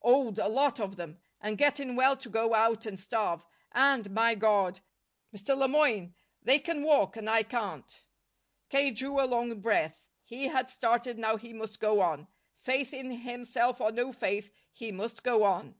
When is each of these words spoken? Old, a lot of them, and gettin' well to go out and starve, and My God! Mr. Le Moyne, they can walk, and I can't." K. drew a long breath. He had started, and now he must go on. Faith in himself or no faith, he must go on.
Old, 0.00 0.38
a 0.38 0.46
lot 0.46 0.78
of 0.78 0.94
them, 0.94 1.18
and 1.40 1.58
gettin' 1.58 1.96
well 1.96 2.16
to 2.18 2.28
go 2.28 2.54
out 2.54 2.86
and 2.86 3.00
starve, 3.00 3.44
and 3.72 4.08
My 4.12 4.36
God! 4.36 4.78
Mr. 5.36 5.56
Le 5.56 5.66
Moyne, 5.66 6.14
they 6.40 6.60
can 6.60 6.84
walk, 6.84 7.16
and 7.16 7.28
I 7.28 7.42
can't." 7.42 8.04
K. 8.68 8.92
drew 8.92 9.18
a 9.20 9.26
long 9.26 9.60
breath. 9.60 10.06
He 10.22 10.44
had 10.44 10.70
started, 10.70 11.16
and 11.16 11.22
now 11.22 11.36
he 11.36 11.52
must 11.52 11.80
go 11.80 12.00
on. 12.00 12.28
Faith 12.60 12.94
in 12.94 13.10
himself 13.10 13.80
or 13.80 13.90
no 13.90 14.12
faith, 14.12 14.52
he 14.72 14.92
must 14.92 15.24
go 15.24 15.42
on. 15.42 15.74